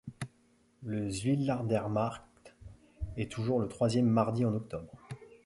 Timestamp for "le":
0.81-1.11, 3.59-3.67